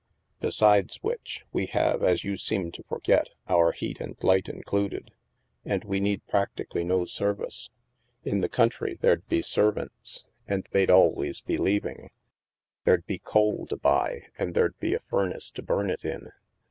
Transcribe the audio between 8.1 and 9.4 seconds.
In the country, there'd